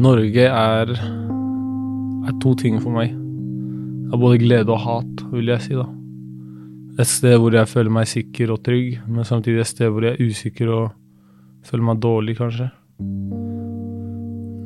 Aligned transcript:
Norge 0.00 0.46
er, 0.48 0.90
er 0.96 2.36
to 2.40 2.54
ting 2.56 2.78
for 2.80 2.94
meg. 2.94 3.10
Det 3.12 4.16
er 4.16 4.22
både 4.22 4.38
glede 4.40 4.72
og 4.72 4.80
hat, 4.80 5.24
vil 5.32 5.50
jeg 5.52 5.64
si, 5.66 5.74
da. 5.76 5.84
Et 7.00 7.08
sted 7.08 7.36
hvor 7.40 7.52
jeg 7.54 7.68
føler 7.68 7.92
meg 7.92 8.08
sikker 8.08 8.54
og 8.54 8.62
trygg, 8.64 8.96
men 9.08 9.28
samtidig 9.28 9.60
et 9.60 9.70
sted 9.70 9.92
hvor 9.92 10.06
jeg 10.06 10.16
er 10.16 10.30
usikker 10.30 10.72
og 10.72 10.86
føler 11.68 11.86
meg 11.90 12.00
dårlig, 12.00 12.36
kanskje. 12.40 12.70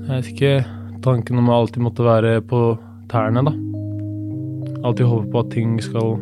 Jeg 0.04 0.12
vet 0.12 0.30
ikke 0.30 0.54
Tanken 1.04 1.36
om 1.36 1.50
å 1.50 1.56
alltid 1.58 1.82
måtte 1.84 2.06
være 2.06 2.38
på 2.48 2.58
tærne, 3.12 3.42
da. 3.44 3.52
Alltid 4.86 5.10
håpe 5.10 5.28
på 5.34 5.42
at 5.42 5.50
ting 5.52 5.74
skal 5.84 6.14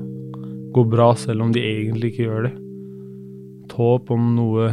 gå 0.74 0.86
bra, 0.90 1.12
selv 1.20 1.44
om 1.44 1.52
de 1.54 1.62
egentlig 1.62 2.10
ikke 2.10 2.26
gjør 2.26 2.48
det. 2.48 2.54
Et 3.66 3.76
håp 3.78 4.10
om 4.10 4.32
noe 4.40 4.72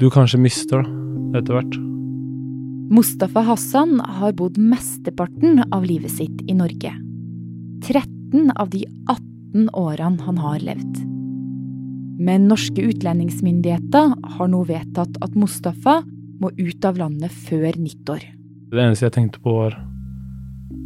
du 0.00 0.08
kanskje 0.14 0.40
mister, 0.40 0.86
da, 0.86 1.42
etter 1.42 1.58
hvert. 1.58 1.78
Mustafa 2.90 3.40
Hassan 3.40 4.00
har 4.00 4.32
bodd 4.32 4.56
mesteparten 4.56 5.60
av 5.72 5.84
livet 5.84 6.10
sitt 6.10 6.40
i 6.48 6.54
Norge. 6.56 6.88
13 7.84 8.48
av 8.56 8.70
de 8.72 8.86
18 9.04 9.68
årene 9.76 10.24
han 10.24 10.40
har 10.40 10.62
levd. 10.64 11.02
Men 12.18 12.48
norske 12.48 12.80
utlendingsmyndigheter 12.88 14.16
har 14.38 14.48
nå 14.48 14.62
vedtatt 14.70 15.20
at 15.20 15.36
Mustafa 15.36 16.00
må 16.40 16.48
ut 16.56 16.88
av 16.88 16.96
landet 16.96 17.34
før 17.44 17.76
nyttår. 17.76 18.24
Det 18.72 18.80
eneste 18.80 19.10
jeg 19.10 19.16
tenkte 19.18 19.44
på, 19.44 19.52
var 19.52 19.76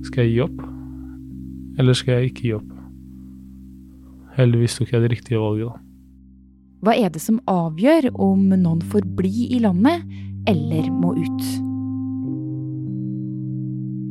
skal 0.02 0.26
jeg 0.26 0.34
gi 0.34 0.44
opp, 0.48 0.60
eller 1.78 2.02
skal 2.02 2.18
jeg 2.18 2.32
ikke 2.32 2.46
gi 2.48 2.54
opp? 2.58 2.76
Heldigvis 4.42 4.80
tok 4.80 4.90
jeg 4.90 5.06
det 5.06 5.14
riktige 5.14 5.38
valget, 5.38 5.70
da. 5.70 5.88
Hva 6.82 6.98
er 6.98 7.12
det 7.14 7.22
som 7.22 7.38
avgjør 7.46 8.10
om 8.18 8.48
noen 8.50 8.82
får 8.90 9.06
bli 9.14 9.52
i 9.54 9.62
landet 9.62 10.02
eller 10.50 10.90
må 10.90 11.14
ut? 11.14 11.70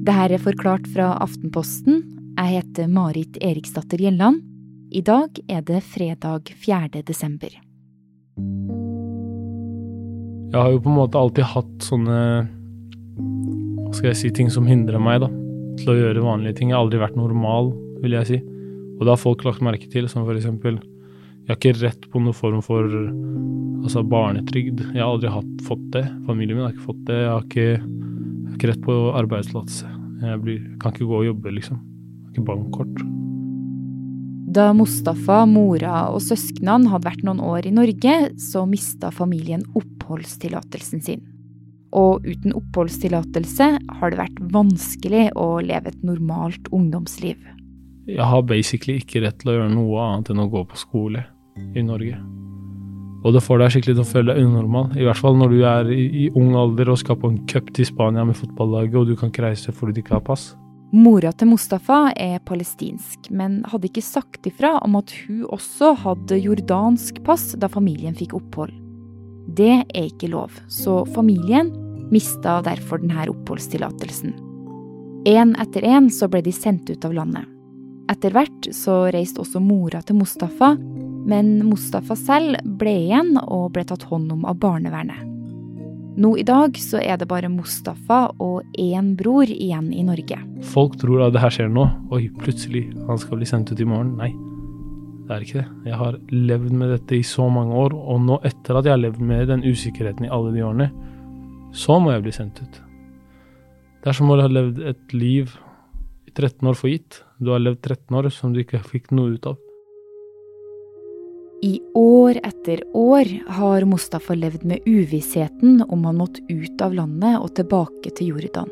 Det 0.02 0.14
her 0.18 0.32
er 0.34 0.42
forklart 0.42 0.88
fra 0.90 1.12
Aftenposten. 1.22 2.00
Jeg 2.34 2.50
heter 2.56 2.88
Marit 2.90 3.36
Eriksdatter 3.38 4.02
Gjelland. 4.02 4.40
I 4.90 5.04
dag 5.06 5.38
er 5.46 5.62
det 5.62 5.84
fredag 5.86 6.50
4. 6.58 7.04
desember. 7.06 7.54
Jeg 10.50 10.58
har 10.58 10.72
jo 10.74 10.80
på 10.82 10.90
en 10.90 10.98
måte 10.98 11.22
alltid 11.22 11.46
hatt 11.54 11.86
sånne 11.86 12.18
Hva 13.22 13.94
skal 13.94 14.10
jeg 14.10 14.20
si 14.24 14.32
ting 14.34 14.50
som 14.50 14.66
hindrer 14.66 14.98
meg 14.98 15.22
da, 15.22 15.30
til 15.78 15.94
å 15.94 15.98
gjøre 16.00 16.26
vanlige 16.26 16.58
ting. 16.58 16.72
Jeg 16.72 16.80
har 16.80 16.88
aldri 16.88 17.04
vært 17.04 17.22
normal, 17.22 17.70
vil 18.02 18.18
jeg 18.18 18.30
si. 18.32 18.42
Og 18.98 19.06
det 19.06 19.14
har 19.14 19.22
folk 19.22 19.46
lagt 19.46 19.62
merke 19.62 19.86
til, 19.92 20.10
som 20.10 20.26
for 20.26 20.34
eksempel 20.34 20.82
Jeg 20.82 21.54
har 21.54 21.62
ikke 21.62 21.78
rett 21.78 22.10
på 22.10 22.26
noen 22.26 22.38
form 22.42 22.66
for 22.66 22.90
altså 22.90 24.02
barnetrygd. 24.02 24.82
Jeg 24.96 25.04
har 25.04 25.14
aldri 25.14 25.30
hatt, 25.30 25.54
fått 25.70 25.86
det. 25.94 26.08
Familien 26.26 26.58
min 26.58 26.66
har 26.66 26.74
ikke 26.74 26.90
fått 26.90 27.06
det. 27.06 27.22
Jeg 27.22 27.32
har 27.36 27.46
ikke, 27.46 27.70
ikke 28.62 28.70
rett 28.76 28.84
på 28.86 28.96
arbeidstillatelse. 29.18 29.90
Jeg 30.22 30.42
blir, 30.44 30.62
kan 30.82 30.94
ikke 30.94 31.10
gå 31.10 31.18
og 31.18 31.28
jobbe, 31.32 31.54
liksom. 31.58 31.82
Jeg 31.82 32.28
har 32.28 32.36
ikke 32.36 32.48
bankkort. 32.52 33.00
Da 34.52 34.68
Mustafa, 34.76 35.46
mora 35.50 36.12
og 36.12 36.22
søsknene 36.22 36.92
hadde 36.92 37.08
vært 37.08 37.24
noen 37.26 37.42
år 37.42 37.66
i 37.66 37.74
Norge, 37.74 38.16
så 38.38 38.66
mista 38.70 39.10
familien 39.16 39.64
oppholdstillatelsen 39.80 41.02
sin. 41.02 41.24
Og 41.98 42.28
uten 42.28 42.54
oppholdstillatelse 42.56 43.70
har 43.98 44.14
det 44.14 44.20
vært 44.20 44.44
vanskelig 44.54 45.32
å 45.40 45.48
leve 45.66 45.92
et 45.92 46.06
normalt 46.06 46.70
ungdomsliv. 46.76 47.40
Jeg 48.12 48.28
har 48.28 48.46
basically 48.46 49.00
ikke 49.02 49.24
rett 49.26 49.42
til 49.42 49.54
å 49.54 49.58
gjøre 49.58 49.74
noe 49.74 50.06
annet 50.06 50.32
enn 50.34 50.46
å 50.46 50.50
gå 50.52 50.64
på 50.70 50.80
skole 50.80 51.26
i 51.74 51.84
Norge. 51.86 52.20
Og 53.22 53.36
det 53.36 53.44
får 53.46 53.62
deg 53.62 53.74
skikkelig 53.74 53.96
til 53.98 54.04
å 54.04 54.10
føle 54.10 54.34
deg 54.34 54.48
unormal. 54.48 54.96
I 54.98 55.06
hvert 55.06 55.22
fall 55.22 55.38
når 55.38 55.54
du 55.54 55.60
er 55.68 55.92
i, 55.94 56.06
i 56.24 56.30
ung 56.34 56.56
alder 56.58 56.90
og 56.90 57.00
skal 57.02 57.20
på 57.22 57.30
en 57.30 57.38
cup 57.50 57.70
til 57.76 57.86
Spania 57.86 58.26
med 58.26 58.38
fotballaget, 58.40 58.98
og 58.98 59.12
du 59.12 59.16
kan 59.20 59.30
ikke 59.30 59.46
reise 59.46 59.74
fordi 59.76 60.00
du 60.00 60.04
ikke 60.04 60.18
har 60.18 60.26
pass. 60.26 60.52
Mora 60.92 61.30
til 61.32 61.48
Mustafa 61.54 62.10
er 62.20 62.42
palestinsk, 62.44 63.30
men 63.32 63.62
hadde 63.72 63.88
ikke 63.88 64.04
sagt 64.04 64.50
ifra 64.50 64.74
om 64.84 64.98
at 65.00 65.14
hun 65.24 65.46
også 65.48 65.94
hadde 66.02 66.42
jordansk 66.42 67.22
pass 67.24 67.54
da 67.62 67.70
familien 67.72 68.18
fikk 68.18 68.36
opphold. 68.42 68.74
Det 69.56 69.86
er 69.86 70.10
ikke 70.10 70.32
lov, 70.34 70.58
så 70.68 71.04
familien 71.16 71.72
mista 72.12 72.58
derfor 72.66 73.00
denne 73.00 73.30
oppholdstillatelsen. 73.32 74.36
Én 75.30 75.54
etter 75.62 75.86
én 75.86 76.10
så 76.12 76.28
ble 76.28 76.42
de 76.44 76.52
sendt 76.52 76.90
ut 76.92 77.08
av 77.08 77.16
landet. 77.16 77.48
Etter 78.12 78.34
hvert 78.36 78.68
så 78.76 79.06
reiste 79.14 79.40
også 79.44 79.62
mora 79.64 80.02
til 80.04 80.18
Mustafa, 80.20 80.74
men 81.28 81.60
Mustafa 81.68 82.16
selv 82.18 82.62
ble 82.80 82.94
igjen 83.06 83.36
og 83.42 83.72
ble 83.76 83.86
tatt 83.88 84.08
hånd 84.10 84.32
om 84.34 84.48
av 84.50 84.58
barnevernet. 84.62 85.28
Nå 86.22 86.34
i 86.38 86.44
dag 86.44 86.76
så 86.76 87.00
er 87.00 87.16
det 87.22 87.30
bare 87.30 87.50
Mustafa 87.50 88.26
og 88.44 88.68
én 88.80 89.14
bror 89.16 89.48
igjen 89.48 89.94
i 89.96 90.04
Norge. 90.04 90.42
Folk 90.74 90.98
tror 91.00 91.24
at 91.24 91.36
det 91.36 91.44
her 91.44 91.54
skjer 91.56 91.72
nå. 91.72 91.86
Oi, 92.12 92.26
plutselig, 92.42 92.90
han 93.08 93.22
skal 93.22 93.40
bli 93.40 93.48
sendt 93.48 93.72
ut 93.72 93.80
i 93.80 93.88
morgen. 93.88 94.18
Nei, 94.20 94.34
det 95.30 95.38
er 95.38 95.46
ikke 95.46 95.62
det. 95.62 95.68
Jeg 95.88 96.02
har 96.02 96.20
levd 96.36 96.76
med 96.76 96.92
dette 96.98 97.16
i 97.16 97.24
så 97.24 97.48
mange 97.48 97.80
år, 97.80 97.96
og 97.96 98.20
nå 98.28 98.42
etter 98.48 98.76
at 98.76 98.90
jeg 98.90 98.98
har 98.98 99.04
levd 99.06 99.24
med 99.24 99.48
den 99.54 99.64
usikkerheten 99.64 100.28
i 100.28 100.34
alle 100.36 100.52
de 100.52 100.66
årene, 100.68 100.92
så 101.72 101.96
må 102.04 102.12
jeg 102.12 102.26
bli 102.28 102.36
sendt 102.36 102.60
ut. 102.60 102.82
Det 104.04 104.12
er 104.12 104.18
som 104.18 104.34
å 104.34 104.40
ha 104.42 104.52
levd 104.52 104.84
et 104.92 105.16
liv 105.16 105.56
i 106.28 106.34
13 106.34 106.68
år 106.68 106.76
for 106.76 106.92
gitt. 106.92 107.22
Du 107.40 107.54
har 107.56 107.64
levd 107.64 107.80
13 107.86 108.20
år 108.20 108.28
som 108.36 108.52
du 108.52 108.66
ikke 108.66 108.84
fikk 108.84 109.14
noe 109.16 109.38
ut 109.38 109.48
av. 109.48 109.60
I 111.62 111.76
år 111.94 112.40
etter 112.42 112.80
år 112.98 113.28
har 113.54 113.84
Mustafa 113.86 114.34
levd 114.34 114.64
med 114.66 114.82
uvissheten 114.90 115.84
om 115.94 116.06
han 116.10 116.18
måtte 116.18 116.42
ut 116.50 116.82
av 116.82 116.96
landet 116.98 117.38
og 117.38 117.52
tilbake 117.60 118.10
til 118.18 118.32
Jordan. 118.32 118.72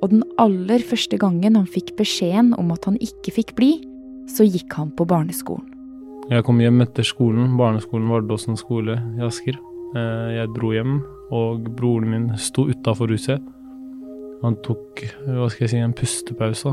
Og 0.00 0.14
den 0.14 0.22
aller 0.40 0.80
første 0.80 1.18
gangen 1.20 1.58
han 1.58 1.66
fikk 1.68 1.92
beskjeden 1.98 2.54
om 2.56 2.70
at 2.72 2.88
han 2.88 2.96
ikke 3.04 3.34
fikk 3.36 3.52
bli, 3.58 3.74
så 4.32 4.46
gikk 4.48 4.78
han 4.78 4.94
på 4.96 5.04
barneskolen. 5.08 5.68
Jeg 6.32 6.46
kom 6.48 6.58
hjem 6.58 6.80
etter 6.82 7.04
skolen. 7.06 7.52
Barneskolen 7.60 8.08
var 8.10 8.24
Dåsen 8.24 8.56
skole 8.58 8.96
i 8.96 9.22
Asker. 9.22 9.60
Eh, 9.92 10.32
jeg 10.38 10.54
dro 10.56 10.72
hjem, 10.72 10.96
og 11.36 11.68
broren 11.76 12.08
min 12.14 12.26
sto 12.40 12.64
utafor 12.66 13.12
huset. 13.12 13.44
Han 14.40 14.56
tok 14.64 15.04
hva 15.28 15.50
skal 15.52 15.66
jeg 15.66 15.74
si, 15.74 15.84
en 15.84 15.94
pustepause. 15.96 16.72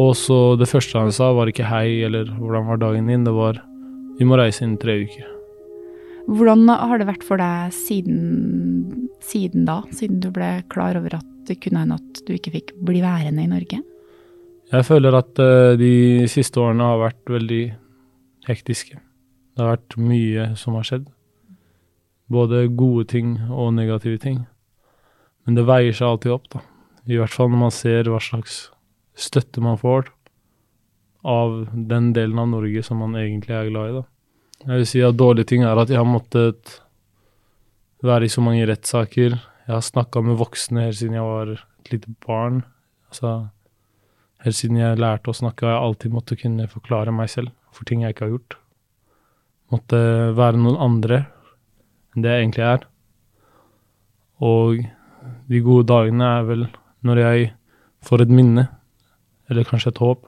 Og 0.00 0.16
så 0.16 0.40
det 0.58 0.72
første 0.72 0.98
han 0.98 1.12
sa, 1.14 1.28
var 1.36 1.52
ikke 1.52 1.68
hei 1.68 2.00
eller 2.08 2.32
hvordan 2.40 2.72
var 2.72 2.82
dagen 2.88 3.12
din, 3.12 3.28
det 3.28 3.36
var 3.36 3.60
vi 4.18 4.26
må 4.28 4.38
reise 4.38 4.64
innen 4.64 4.78
tre 4.80 4.96
uker. 5.04 5.30
Hvordan 6.24 6.68
har 6.70 7.00
det 7.00 7.08
vært 7.08 7.24
for 7.26 7.40
deg 7.40 7.72
siden, 7.76 9.08
siden 9.24 9.66
da, 9.68 9.82
siden 9.92 10.22
du 10.24 10.30
ble 10.32 10.56
klar 10.72 10.96
over 10.96 11.18
at 11.18 11.30
det 11.48 11.58
kunne 11.60 11.82
hende 11.82 11.98
at 12.00 12.22
du 12.24 12.32
ikke 12.32 12.54
fikk 12.54 12.72
bli 12.86 13.02
værende 13.04 13.44
i 13.44 13.50
Norge? 13.50 13.82
Jeg 14.72 14.86
føler 14.88 15.18
at 15.18 15.40
uh, 15.42 15.74
de 15.76 16.24
siste 16.32 16.60
årene 16.62 16.86
har 16.88 17.02
vært 17.02 17.34
veldig 17.34 17.64
hektiske. 18.48 18.96
Det 18.96 19.62
har 19.62 19.76
vært 19.76 19.98
mye 20.00 20.48
som 20.58 20.78
har 20.78 20.88
skjedd. 20.88 21.04
Både 22.32 22.64
gode 22.72 23.04
ting 23.12 23.36
og 23.50 23.74
negative 23.76 24.18
ting. 24.22 24.46
Men 25.44 25.58
det 25.58 25.66
veier 25.68 25.92
seg 25.92 26.08
alltid 26.08 26.38
opp, 26.38 26.48
da. 26.56 26.64
I 27.04 27.20
hvert 27.20 27.34
fall 27.34 27.50
når 27.52 27.60
man 27.66 27.74
ser 27.74 28.08
hva 28.08 28.22
slags 28.24 28.70
støtte 29.14 29.60
man 29.62 29.76
får 29.78 30.08
av 31.24 31.64
den 31.72 32.12
delen 32.16 32.38
av 32.38 32.50
Norge 32.52 32.82
som 32.84 33.00
man 33.00 33.16
egentlig 33.16 33.56
er 33.56 33.70
glad 33.70 33.90
i. 33.90 33.96
da. 33.98 34.04
Jeg 34.64 34.80
vil 34.80 34.88
si 34.88 35.02
at 35.04 35.16
dårlige 35.16 35.50
ting 35.50 35.64
er 35.64 35.80
at 35.80 35.90
jeg 35.92 36.00
har 36.00 36.08
måttet 36.08 36.78
være 38.04 38.28
i 38.28 38.32
så 38.32 38.44
mange 38.44 38.66
rettssaker. 38.68 39.36
Jeg 39.64 39.72
har 39.72 39.84
snakka 39.84 40.22
med 40.24 40.38
voksne 40.40 40.86
helt 40.86 40.98
siden 41.00 41.16
jeg 41.16 41.24
var 41.24 41.54
et 41.54 41.92
lite 41.92 42.12
barn. 42.26 42.62
Altså, 43.08 43.32
helt 44.44 44.58
siden 44.58 44.80
jeg 44.80 45.00
lærte 45.00 45.32
å 45.32 45.36
snakke, 45.36 45.66
har 45.66 45.76
jeg 45.76 45.86
alltid 45.88 46.16
måttet 46.16 46.42
kunne 46.44 46.68
forklare 46.68 47.14
meg 47.16 47.32
selv 47.32 47.52
for 47.74 47.88
ting 47.88 48.04
jeg 48.04 48.14
ikke 48.14 48.28
har 48.28 48.34
gjort. 48.36 48.58
Måtte 49.72 50.00
være 50.36 50.60
noen 50.60 50.80
andre 50.80 51.24
enn 52.14 52.24
det 52.24 52.34
jeg 52.34 52.44
egentlig 52.44 52.66
er. 52.68 52.84
Og 54.44 54.84
de 55.48 55.60
gode 55.64 55.88
dagene 55.88 56.28
er 56.38 56.48
vel 56.48 56.66
når 57.04 57.20
jeg 57.20 57.50
får 58.04 58.24
et 58.24 58.32
minne, 58.32 58.66
eller 59.48 59.66
kanskje 59.68 59.92
et 59.92 60.00
håp, 60.00 60.24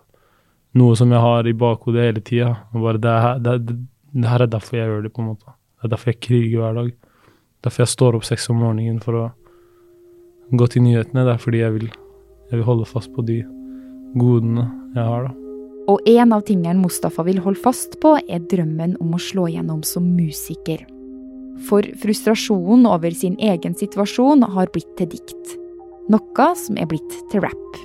noe 0.76 0.96
som 0.98 1.12
jeg 1.12 1.22
har 1.22 1.48
i 1.48 1.56
bakhodet 1.56 2.08
hele 2.08 2.22
tida. 2.24 2.52
Det, 2.72 2.96
det, 3.02 3.16
det, 3.44 3.76
det, 4.12 4.28
her 4.28 4.44
er 4.44 4.52
derfor 4.52 4.78
jeg 4.78 4.90
gjør 4.90 5.06
det, 5.06 5.12
på 5.14 5.22
en 5.22 5.30
måte. 5.32 5.56
Det 5.76 5.88
er 5.88 5.94
derfor 5.94 6.12
jeg 6.12 6.22
kriger 6.24 6.62
hver 6.62 6.78
dag. 6.80 6.92
Derfor 7.66 7.84
jeg 7.84 7.92
står 7.94 8.18
opp 8.18 8.26
seks 8.28 8.50
om 8.52 8.60
morgenen 8.62 9.00
for 9.02 9.20
å 9.20 9.24
gå 10.56 10.68
til 10.72 10.84
nyhetene. 10.86 11.24
Det 11.26 11.34
er 11.34 11.42
fordi 11.42 11.62
jeg 11.62 11.76
vil, 11.78 11.88
jeg 12.50 12.60
vil 12.60 12.68
holde 12.68 12.88
fast 12.88 13.12
på 13.16 13.24
de 13.26 13.40
godene 14.16 14.68
jeg 14.96 15.04
har, 15.04 15.28
da. 15.28 15.34
Og 15.86 16.08
en 16.10 16.32
av 16.34 16.42
tingene 16.42 16.82
Mustafa 16.82 17.22
vil 17.28 17.38
holde 17.44 17.62
fast 17.62 17.94
på, 18.02 18.16
er 18.26 18.42
drømmen 18.50 18.96
om 19.02 19.14
å 19.14 19.22
slå 19.22 19.46
gjennom 19.52 19.84
som 19.86 20.08
musiker. 20.16 20.82
For 21.68 21.86
frustrasjonen 22.02 22.88
over 22.90 23.14
sin 23.14 23.36
egen 23.38 23.76
situasjon 23.78 24.42
har 24.56 24.72
blitt 24.74 24.90
til 24.98 25.12
dikt. 25.14 25.54
Noe 26.10 26.48
som 26.58 26.78
er 26.78 26.90
blitt 26.90 27.20
til 27.30 27.44
rap. 27.46 27.78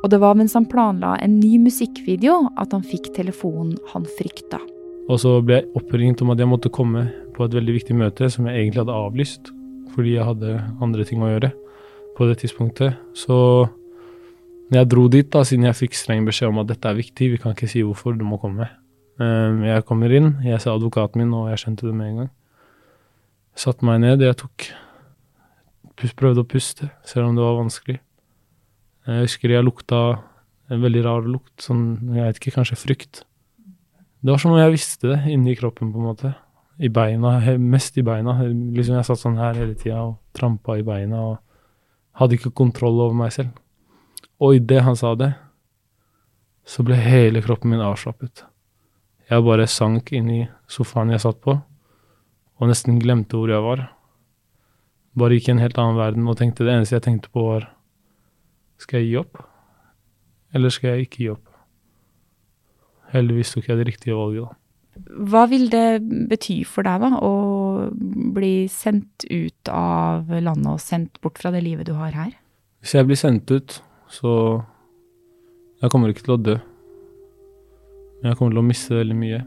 Og 0.00 0.10
det 0.12 0.20
var 0.22 0.36
mens 0.38 0.56
han 0.56 0.68
planla 0.68 1.16
en 1.20 1.38
ny 1.40 1.58
musikkvideo 1.60 2.36
at 2.60 2.72
han 2.72 2.84
fikk 2.86 3.10
telefonen 3.16 3.76
han 3.92 4.06
frykta. 4.18 4.60
Og 5.10 5.18
så 5.20 5.36
ble 5.44 5.60
jeg 5.60 5.70
oppringt 5.76 6.22
om 6.22 6.32
at 6.32 6.40
jeg 6.40 6.48
måtte 6.48 6.72
komme 6.72 7.08
på 7.36 7.44
et 7.44 7.56
veldig 7.56 7.74
viktig 7.76 7.96
møte 7.98 8.30
som 8.32 8.46
jeg 8.48 8.62
egentlig 8.62 8.84
hadde 8.84 9.00
avlyst 9.06 9.50
fordi 9.90 10.14
jeg 10.14 10.26
hadde 10.28 10.54
andre 10.80 11.04
ting 11.04 11.22
å 11.24 11.32
gjøre. 11.32 11.50
på 12.20 12.26
det 12.28 12.42
tidspunktet. 12.42 12.98
Så 13.16 13.68
jeg 14.70 14.88
dro 14.92 15.06
dit, 15.08 15.24
da, 15.32 15.40
siden 15.46 15.64
jeg 15.64 15.78
fikk 15.78 15.94
streng 15.96 16.26
beskjed 16.26 16.50
om 16.50 16.58
at 16.60 16.68
dette 16.68 16.90
er 16.90 16.98
viktig, 16.98 17.30
vi 17.32 17.38
kan 17.40 17.54
ikke 17.54 17.68
si 17.70 17.80
hvorfor, 17.80 18.12
du 18.12 18.26
må 18.28 18.36
komme. 18.36 18.66
Um, 19.16 19.62
jeg 19.64 19.86
kommer 19.88 20.12
inn, 20.12 20.34
jeg 20.44 20.60
ser 20.60 20.74
advokaten 20.74 21.22
min, 21.22 21.32
og 21.32 21.48
jeg 21.48 21.62
skjønte 21.62 21.88
det 21.88 21.94
med 21.96 22.10
en 22.10 22.20
gang. 22.20 22.30
Jeg 23.56 23.64
Satte 23.64 23.88
meg 23.88 24.02
ned, 24.04 24.26
jeg 24.26 24.36
tok 24.42 24.68
Prøvde 26.16 26.40
å 26.40 26.48
puste, 26.48 26.86
selv 27.04 27.28
om 27.28 27.34
det 27.36 27.44
var 27.44 27.58
vanskelig. 27.58 27.98
Jeg 29.10 29.26
husker 29.26 29.50
jeg 29.50 29.66
lukta 29.66 30.00
en 30.70 30.82
veldig 30.84 31.02
rar 31.02 31.26
lukt, 31.26 31.56
sånn, 31.64 32.14
jeg 32.14 32.28
vet 32.28 32.38
ikke, 32.38 32.54
kanskje 32.60 32.78
frykt. 32.78 33.22
Det 34.22 34.30
var 34.30 34.38
som 34.38 34.52
om 34.54 34.60
jeg 34.60 34.74
visste 34.76 35.10
det 35.10 35.18
inni 35.32 35.56
kroppen, 35.58 35.90
på 35.90 35.98
en 35.98 36.08
måte. 36.12 36.30
I 36.80 36.88
beina, 36.94 37.38
mest 37.58 37.98
i 37.98 38.04
beina. 38.06 38.36
Liksom 38.46 38.96
jeg 38.96 39.08
satt 39.08 39.20
sånn 39.20 39.40
her 39.40 39.58
hele 39.58 39.74
tida 39.74 40.04
og 40.04 40.20
trampa 40.36 40.78
i 40.78 40.84
beina 40.86 41.24
og 41.32 41.40
hadde 42.20 42.38
ikke 42.38 42.54
kontroll 42.62 43.00
over 43.00 43.16
meg 43.18 43.34
selv. 43.34 43.56
Og 44.40 44.60
idet 44.60 44.84
han 44.86 44.96
sa 44.96 45.16
det, 45.18 45.32
så 46.64 46.84
ble 46.86 47.00
hele 47.00 47.42
kroppen 47.42 47.74
min 47.74 47.82
avslappet. 47.82 48.44
Jeg 49.30 49.46
bare 49.46 49.66
sank 49.70 50.12
inn 50.14 50.30
i 50.30 50.40
sofaen 50.70 51.10
jeg 51.10 51.24
satt 51.24 51.40
på, 51.42 51.56
og 52.60 52.70
nesten 52.70 53.00
glemte 53.02 53.40
hvor 53.40 53.50
jeg 53.50 53.64
var. 53.64 53.88
Bare 55.18 55.36
gikk 55.36 55.50
i 55.50 55.56
en 55.56 55.64
helt 55.64 55.78
annen 55.80 55.98
verden 55.98 56.30
og 56.30 56.38
tenkte 56.38 56.66
det 56.66 56.76
eneste 56.76 56.98
jeg 56.98 57.08
tenkte 57.08 57.32
på, 57.34 57.48
var 57.50 57.68
Skal 58.80 59.02
jeg 59.02 59.10
gi 59.10 59.18
opp? 59.20 59.42
Eller 60.56 60.72
skal 60.74 60.94
jeg 60.94 61.06
ikke 61.06 61.22
gi 61.22 61.28
opp? 61.34 61.46
Heldigvis 63.12 63.54
tok 63.54 63.68
jeg 63.70 63.80
det 63.80 63.86
riktige 63.90 64.16
valget, 64.16 64.48
da. 64.48 64.56
Hva 65.30 65.44
vil 65.48 65.68
det 65.72 66.02
bety 66.28 66.60
for 66.68 66.84
deg, 66.84 67.00
da, 67.02 67.20
å 67.24 67.90
bli 68.34 68.66
sendt 68.70 69.24
ut 69.30 69.70
av 69.72 70.28
landet 70.28 70.72
og 70.74 70.82
sendt 70.82 71.20
bort 71.22 71.38
fra 71.40 71.52
det 71.54 71.62
livet 71.64 71.88
du 71.88 71.94
har 71.96 72.14
her? 72.16 72.34
Hvis 72.82 72.96
jeg 72.96 73.08
blir 73.08 73.20
sendt 73.20 73.50
ut, 73.52 73.80
så 74.10 74.62
Jeg 75.80 75.88
kommer 75.88 76.10
ikke 76.12 76.26
til 76.26 76.34
å 76.34 76.42
dø. 76.44 76.54
Men 78.20 78.26
jeg 78.28 78.36
kommer 78.36 78.52
til 78.52 78.60
å 78.60 78.66
miste 78.66 78.98
veldig 78.98 79.14
mye. 79.16 79.38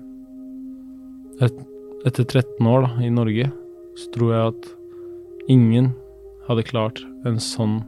Et, 1.46 1.60
etter 2.10 2.26
13 2.26 2.70
år 2.72 2.88
da, 2.88 2.90
i 3.06 3.12
Norge, 3.14 3.52
så 4.02 4.08
tror 4.16 4.32
jeg 4.34 4.54
at 4.56 4.72
ingen 5.54 5.92
hadde 6.48 6.66
klart 6.66 7.04
en 7.30 7.38
sånn 7.38 7.84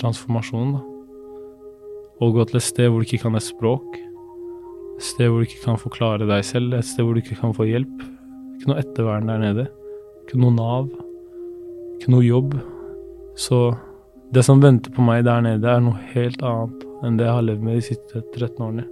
transformasjon. 0.00 0.74
da. 0.76 0.82
Å 2.22 2.30
gå 2.32 2.44
til 2.48 2.60
et 2.60 2.66
sted 2.66 2.90
hvor 2.90 3.02
du 3.02 3.08
ikke 3.08 3.24
kan 3.26 3.38
et 3.38 3.46
språk, 3.46 3.96
et 4.94 5.02
sted 5.02 5.30
hvor 5.30 5.42
du 5.42 5.48
ikke 5.48 5.64
kan 5.64 5.80
forklare 5.80 6.28
deg 6.28 6.44
selv, 6.46 6.74
et 6.74 6.86
sted 6.86 7.04
hvor 7.04 7.16
du 7.16 7.22
ikke 7.22 7.40
kan 7.40 7.54
få 7.56 7.66
hjelp. 7.68 8.04
Ikke 8.54 8.70
noe 8.70 8.82
ettervern 8.82 9.28
der 9.28 9.42
nede. 9.42 9.66
Ikke 10.24 10.38
noe 10.40 10.54
Nav. 10.54 10.88
Ikke 11.96 12.14
noe 12.14 12.24
jobb. 12.24 12.54
Så 13.36 13.74
det 14.34 14.44
som 14.46 14.62
venter 14.62 14.94
på 14.94 15.04
meg 15.04 15.24
der 15.26 15.42
nede, 15.44 15.68
er 15.68 15.82
noe 15.82 15.98
helt 16.14 16.42
annet 16.46 16.84
enn 17.04 17.18
det 17.18 17.26
jeg 17.26 17.36
har 17.36 17.48
levd 17.48 17.64
med 17.66 17.78
de 17.78 17.86
siste 17.90 18.22
13 18.32 18.62
årene. 18.64 18.86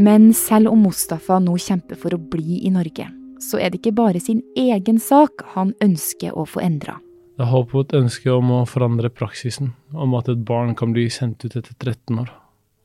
Men 0.00 0.30
selv 0.32 0.72
om 0.72 0.86
Mustafa 0.86 1.36
nå 1.42 1.58
kjemper 1.60 1.98
for 2.00 2.14
å 2.16 2.22
bli 2.32 2.62
i 2.64 2.70
Norge, 2.72 3.10
så 3.42 3.58
er 3.60 3.70
det 3.70 3.82
ikke 3.82 3.98
bare 3.98 4.22
sin 4.22 4.40
egen 4.56 5.00
sak 5.02 5.44
han 5.52 5.74
ønsker 5.84 6.32
å 6.32 6.46
få 6.48 6.62
endra. 6.64 6.96
Det 7.32 7.46
er 7.46 7.48
håp 7.48 7.70
og 7.72 7.86
et 7.86 7.94
ønske 7.96 8.28
om 8.28 8.50
å 8.52 8.64
forandre 8.68 9.08
praksisen, 9.08 9.72
om 9.96 10.12
at 10.18 10.28
et 10.28 10.42
barn 10.44 10.74
kan 10.76 10.92
bli 10.92 11.06
sendt 11.08 11.46
ut 11.46 11.56
etter 11.56 11.72
13 11.72 12.20
år. 12.20 12.28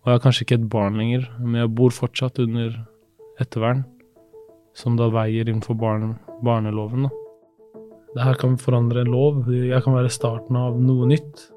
Og 0.05 0.11
jeg 0.11 0.19
er 0.19 0.23
kanskje 0.23 0.45
ikke 0.45 0.57
et 0.61 0.69
barn 0.71 0.95
lenger, 0.95 1.25
men 1.41 1.59
jeg 1.59 1.73
bor 1.75 1.91
fortsatt 1.91 2.39
under 2.39 2.77
ettervern, 3.43 3.83
som 4.77 4.95
da 4.95 5.09
veier 5.11 5.49
innenfor 5.49 5.75
barne, 5.75 6.13
barneloven. 6.47 7.09
Da. 7.09 7.81
Det 8.15 8.23
her 8.23 8.39
kan 8.39 8.55
forandre 8.61 9.03
en 9.03 9.11
lov. 9.11 9.43
Jeg 9.51 9.83
kan 9.83 9.97
være 9.97 10.13
starten 10.15 10.55
av 10.55 10.79
noe 10.79 11.11
nytt. 11.11 11.49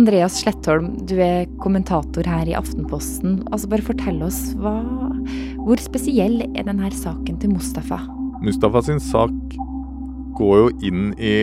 Andreas 0.00 0.38
Slettholm, 0.40 0.94
du 1.04 1.18
er 1.20 1.48
kommentator 1.60 2.24
her 2.24 2.48
i 2.48 2.54
Aftenposten. 2.56 3.42
Altså 3.52 3.68
Bare 3.68 3.84
fortell 3.84 4.22
oss, 4.24 4.38
hva, 4.56 4.78
hvor 5.60 5.82
spesiell 5.82 6.38
er 6.46 6.64
denne 6.64 6.88
saken 6.94 7.36
til 7.42 7.52
Mustafa? 7.52 7.98
Mustafa 8.40 8.80
sin 8.86 9.02
sak 9.04 9.58
går 10.38 10.62
jo 10.62 10.70
inn 10.88 11.10
i 11.20 11.34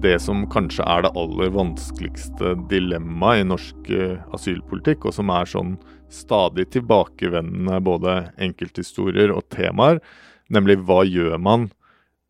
det 0.00 0.14
som 0.24 0.46
kanskje 0.48 0.86
er 0.88 1.04
det 1.04 1.12
aller 1.20 1.52
vanskeligste 1.52 2.54
dilemmaet 2.70 3.42
i 3.42 3.48
norsk 3.50 3.92
uh, 3.92 4.16
asylpolitikk, 4.32 5.04
og 5.04 5.18
som 5.18 5.28
er 5.36 5.52
sånn 5.52 5.76
stadig 6.08 6.70
tilbakevendende 6.72 7.82
både 7.84 8.16
enkelthistorier 8.40 9.34
og 9.34 9.44
temaer, 9.52 10.00
nemlig 10.48 10.80
hva 10.88 11.02
gjør 11.04 11.36
man 11.36 11.68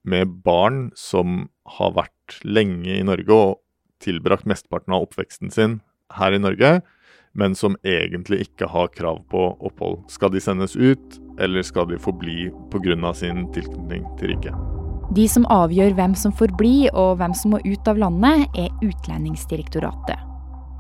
med 0.03 0.41
barn 0.43 0.89
som 0.99 1.45
har 1.79 1.95
vært 1.95 2.41
lenge 2.43 2.91
i 2.91 3.07
Norge 3.07 3.39
og 3.39 3.61
tilbrakt 4.01 4.49
mesteparten 4.49 4.97
av 4.97 5.07
oppveksten 5.09 5.53
sin 5.55 5.79
her 6.17 6.33
i 6.33 6.41
Norge, 6.43 6.81
men 7.33 7.55
som 7.55 7.77
egentlig 7.87 8.47
ikke 8.47 8.67
har 8.73 8.91
krav 8.95 9.23
på 9.31 9.45
opphold. 9.61 10.03
Skal 10.11 10.33
de 10.35 10.43
sendes 10.43 10.77
ut, 10.77 11.21
eller 11.41 11.63
skal 11.63 11.89
de 11.89 11.99
forbli 11.99 12.51
pga. 12.73 13.15
sin 13.15 13.47
tilknytning 13.53 14.05
til 14.19 14.35
riket? 14.35 14.55
De 15.15 15.27
som 15.29 15.47
avgjør 15.51 15.95
hvem 15.99 16.15
som 16.15 16.33
får 16.33 16.55
bli 16.59 16.89
og 16.93 17.19
hvem 17.19 17.35
som 17.35 17.51
må 17.51 17.59
ut 17.65 17.89
av 17.89 17.99
landet, 17.99 18.47
er 18.55 18.71
Utlendingsdirektoratet. 18.83 20.19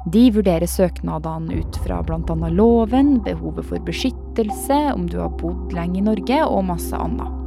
De 0.06 0.31
vurderer 0.32 0.66
søknadene 0.66 1.58
ut 1.61 1.76
fra 1.84 1.99
bl.a. 2.02 2.49
loven, 2.49 3.19
behovet 3.25 3.66
for 3.69 3.82
beskyttelse, 3.84 4.94
om 4.94 5.11
du 5.11 5.19
har 5.20 5.34
bodd 5.43 5.75
lenge 5.76 6.00
i 6.00 6.06
Norge 6.06 6.40
og 6.46 6.64
masse 6.70 6.96
annet. 6.96 7.39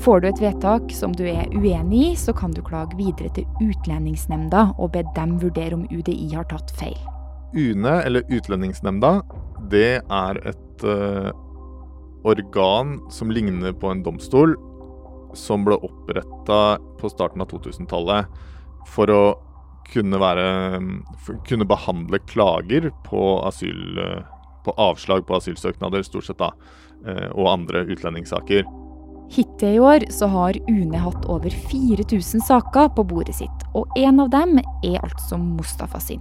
Får 0.00 0.20
du 0.20 0.28
et 0.28 0.40
vedtak 0.40 0.92
som 0.96 1.12
du 1.12 1.26
er 1.28 1.52
uenig 1.52 2.00
i, 2.06 2.16
så 2.16 2.32
kan 2.34 2.50
du 2.56 2.62
klage 2.64 2.96
videre 2.96 3.28
til 3.36 3.46
Utlendingsnemnda 3.60 4.72
og 4.78 4.94
be 4.96 5.04
dem 5.16 5.36
vurdere 5.42 5.76
om 5.76 5.84
UDI 5.92 6.32
har 6.32 6.48
tatt 6.50 6.72
feil. 6.78 6.98
UNE, 7.52 7.98
eller 8.00 8.24
Utlendingsnemnda, 8.32 9.20
det 9.70 10.00
er 10.00 10.40
et 10.48 10.86
uh, 10.88 11.30
organ 12.24 12.98
som 13.12 13.30
ligner 13.30 13.76
på 13.76 13.92
en 13.92 14.02
domstol, 14.02 14.56
som 15.36 15.64
ble 15.66 15.76
oppretta 15.84 16.78
på 17.00 17.12
starten 17.12 17.44
av 17.44 17.52
2000-tallet 17.52 18.32
for 18.88 19.12
å 19.12 19.22
kunne, 19.92 20.18
være, 20.20 20.46
kunne 21.48 21.68
behandle 21.68 22.20
klager 22.30 22.88
på, 23.06 23.22
asyl, 23.46 24.00
på 24.64 24.74
avslag 24.80 25.26
på 25.28 25.36
asylsøknader, 25.36 26.04
stort 26.06 26.28
sett, 26.28 26.40
da, 26.40 26.52
eh, 27.06 27.28
og 27.32 27.50
andre 27.50 27.84
utlendingssaker. 27.92 28.64
Hittil 29.32 29.68
i 29.68 29.80
år 29.80 30.04
så 30.12 30.26
har 30.28 30.58
UNE 30.68 30.98
hatt 31.00 31.24
over 31.24 31.50
4000 31.50 32.42
saker 32.44 32.90
på 32.92 33.04
bordet 33.08 33.38
sitt, 33.38 33.64
og 33.72 33.88
en 33.96 34.20
av 34.20 34.28
dem 34.34 34.58
er 34.60 34.98
altså 35.00 35.38
Mustafa 35.40 36.00
sin. 36.04 36.20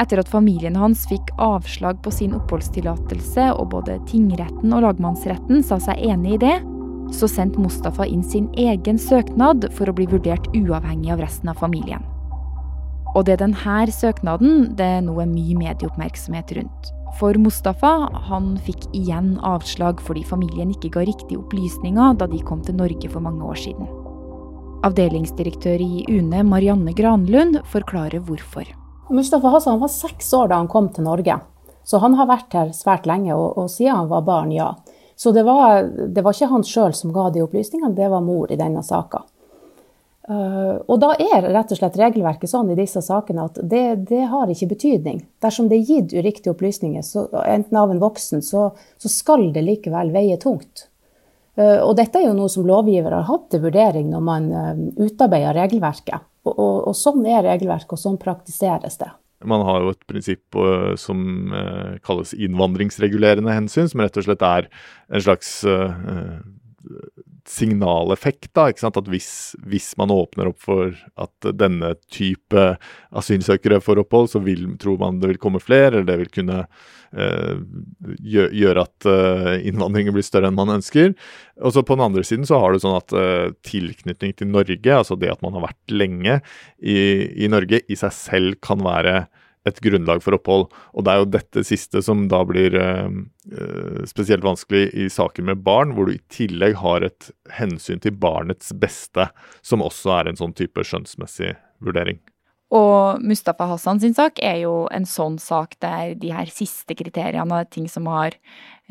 Etter 0.00 0.22
at 0.22 0.30
familien 0.32 0.78
hans 0.78 1.02
fikk 1.10 1.28
avslag 1.42 2.00
på 2.00 2.12
sin 2.14 2.32
oppholdstillatelse, 2.38 3.50
og 3.52 3.68
både 3.74 3.98
tingretten 4.08 4.72
og 4.72 4.86
lagmannsretten 4.86 5.60
sa 5.66 5.76
seg 5.82 6.00
enig 6.08 6.38
i 6.38 6.42
det, 6.46 6.56
så 7.12 7.28
sendte 7.28 7.60
Mustafa 7.60 8.06
inn 8.08 8.24
sin 8.24 8.48
egen 8.56 9.00
søknad 9.00 9.68
for 9.76 9.90
å 9.90 9.96
bli 9.96 10.08
vurdert 10.08 10.48
uavhengig 10.56 11.12
av 11.12 11.24
resten 11.24 11.52
av 11.52 11.60
familien. 11.60 12.04
Og 13.12 13.26
det 13.26 13.36
er 13.36 13.44
denne 13.44 13.92
søknaden 13.92 14.72
det 14.78 14.92
nå 15.04 15.20
er 15.20 15.28
mye 15.28 15.56
medieoppmerksomhet 15.66 16.56
rundt. 16.56 16.94
For 17.16 17.34
Mustafa 17.40 18.08
han 18.28 18.52
fikk 18.66 18.84
igjen 18.94 19.38
avslag 19.46 20.02
fordi 20.04 20.22
familien 20.28 20.70
ikke 20.74 20.92
ga 20.94 21.06
riktige 21.08 21.40
opplysninger 21.40 22.18
da 22.20 22.28
de 22.30 22.42
kom 22.46 22.60
til 22.62 22.76
Norge 22.78 23.10
for 23.10 23.24
mange 23.24 23.42
år 23.48 23.58
siden. 23.58 23.88
Avdelingsdirektør 24.86 25.82
i 25.82 26.04
UNE 26.06 26.44
Marianne 26.46 26.92
Granlund 26.94 27.58
forklarer 27.66 28.22
hvorfor. 28.22 28.68
Mustafa 29.10 29.50
Hassan 29.50 29.80
var 29.80 29.90
seks 29.90 30.28
år 30.36 30.52
da 30.52 30.60
han 30.60 30.68
kom 30.70 30.92
til 30.92 31.08
Norge, 31.08 31.40
så 31.82 31.98
han 31.98 32.14
har 32.14 32.28
vært 32.28 32.54
her 32.54 32.70
svært 32.76 33.08
lenge, 33.08 33.32
og, 33.34 33.56
og 33.58 33.70
siden 33.72 33.96
han 33.96 34.10
var 34.12 34.22
barn, 34.26 34.52
ja. 34.52 34.74
Så 35.18 35.32
det 35.34 35.42
var, 35.48 35.88
det 35.88 36.22
var 36.22 36.36
ikke 36.36 36.52
han 36.52 36.62
sjøl 36.62 36.94
som 36.94 37.10
ga 37.16 37.30
de 37.34 37.42
opplysningene, 37.42 37.96
det 37.96 38.10
var 38.12 38.22
mor 38.22 38.52
i 38.52 38.60
denne 38.60 38.84
saka. 38.86 39.24
Uh, 40.28 40.76
og 40.92 40.98
da 41.00 41.14
er 41.16 41.46
rett 41.54 41.70
og 41.72 41.78
slett 41.78 41.94
regelverket 41.96 42.50
sånn 42.50 42.68
i 42.68 42.76
disse 42.76 43.00
sakene 43.00 43.46
at 43.48 43.56
det, 43.64 44.10
det 44.10 44.26
har 44.28 44.50
ikke 44.52 44.74
betydning. 44.74 45.22
Dersom 45.40 45.70
det 45.70 45.78
er 45.78 45.88
gitt 45.88 46.12
uriktige 46.12 46.52
opplysninger, 46.52 47.04
så, 47.06 47.24
enten 47.48 47.78
av 47.80 47.94
en 47.94 48.02
voksen, 48.02 48.42
så, 48.44 48.66
så, 49.00 49.08
skal 49.08 49.46
det 49.54 49.64
likevel 49.64 50.12
veie 50.12 50.36
tungt. 50.42 50.84
Uh, 51.56 51.80
og 51.80 51.94
dette 51.96 52.20
er 52.20 52.28
jo 52.28 52.34
noe 52.36 52.52
som 52.52 52.68
lovgiver 52.68 53.16
har 53.16 53.24
hatt 53.30 53.48
til 53.54 53.62
vurdering 53.64 54.10
når 54.12 54.26
man 54.26 54.50
uh, 54.52 54.82
utarbeider 55.00 55.56
regelverket. 55.62 56.28
Og, 56.44 56.52
og, 56.52 56.76
og 56.92 56.98
sånn 57.00 57.24
er 57.24 57.46
regelverket, 57.48 57.96
og 57.96 58.02
sånn 58.04 58.20
praktiseres 58.20 59.00
det. 59.00 59.08
Man 59.48 59.64
har 59.64 59.80
jo 59.80 59.94
et 59.94 60.06
prinsipp 60.10 60.56
som 60.98 61.52
kalles 62.02 62.32
innvandringsregulerende 62.34 63.52
hensyn, 63.54 63.86
som 63.86 64.02
rett 64.02 64.16
og 64.18 64.24
slett 64.26 64.42
er 64.42 64.66
en 65.14 65.22
slags 65.22 65.52
signaleffekt. 67.48 68.50
da, 68.56 68.68
ikke 68.68 68.82
sant? 68.84 68.98
At 69.00 69.08
hvis, 69.10 69.30
hvis, 69.68 69.90
man 70.00 70.12
åpner 70.12 70.50
opp 70.50 70.60
for 70.62 70.92
at 71.20 71.48
denne 71.56 71.94
type 72.12 72.64
asylsøkere 73.16 73.80
får 73.84 74.02
opphold, 74.04 74.30
så 74.32 74.42
vil, 74.44 74.66
tror 74.80 74.98
man 75.00 75.20
det 75.22 75.32
vil 75.32 75.40
komme 75.42 75.62
flere, 75.62 75.92
eller 75.92 76.08
det 76.08 76.18
vil 76.22 76.32
kunne 76.34 76.58
eh, 77.16 77.56
gjøre 78.20 78.84
at 78.84 79.08
eh, 79.08 79.54
innvandringen 79.70 80.16
blir 80.16 80.26
større 80.26 80.50
enn 80.50 80.58
man 80.58 80.76
ønsker. 80.78 81.14
Og 81.62 81.74
så 81.74 81.82
På 81.82 81.96
den 81.96 82.06
andre 82.10 82.24
siden 82.26 82.46
så 82.48 82.60
har 82.60 82.72
du 82.72 82.82
sånn 82.84 82.98
at 82.98 83.16
eh, 83.16 83.48
tilknytning 83.66 84.36
til 84.36 84.52
Norge, 84.52 84.94
altså 84.94 85.16
det 85.16 85.32
at 85.32 85.44
man 85.44 85.56
har 85.56 85.70
vært 85.70 85.94
lenge 85.94 86.40
i, 86.78 86.98
i 87.44 87.50
Norge, 87.50 87.82
i 87.88 87.98
seg 87.98 88.14
selv 88.14 88.60
kan 88.64 88.84
være 88.84 89.26
et 89.68 89.80
grunnlag 89.84 90.22
for 90.24 90.36
opphold. 90.36 90.68
Og 90.94 91.04
det 91.04 91.12
er 91.12 91.20
jo 91.22 91.28
dette 91.34 91.64
siste 91.66 92.02
som 92.04 92.26
da 92.30 92.40
blir 92.48 92.74
eh, 92.78 93.10
eh, 93.52 94.00
spesielt 94.08 94.46
vanskelig 94.46 94.88
i 94.94 95.08
saker 95.12 95.46
med 95.50 95.62
barn, 95.66 95.94
hvor 95.96 96.08
du 96.08 96.16
i 96.16 96.24
tillegg 96.32 96.78
har 96.82 97.06
et 97.06 97.30
hensyn 97.58 98.02
til 98.04 98.16
barnets 98.18 98.72
beste, 98.76 99.28
som 99.62 99.84
også 99.84 100.18
er 100.18 100.32
en 100.32 100.40
sånn 100.40 100.56
type 100.58 100.84
skjønnsmessig 100.84 101.54
vurdering. 101.84 102.20
Og 102.74 103.22
Mustafa 103.24 103.64
Hassan 103.70 104.00
sin 104.02 104.16
sak 104.16 104.42
er 104.44 104.58
jo 104.66 104.72
en 104.92 105.06
sånn 105.08 105.38
sak 105.40 105.78
der 105.80 106.12
de 106.20 106.34
her 106.36 106.50
siste 106.52 106.96
kriteriene 106.98 107.62
er 107.62 107.70
ting 107.72 107.86
som 107.88 108.08
har 108.12 108.36